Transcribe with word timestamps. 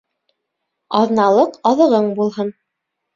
Аҙналыҡ 0.99 1.59
аҙығың 1.73 2.07
булһын. 2.21 2.51